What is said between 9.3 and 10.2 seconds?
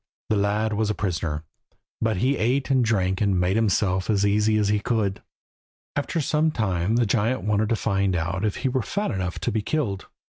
to be killed.